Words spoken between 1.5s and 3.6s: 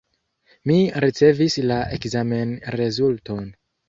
la ekzamenrezulton.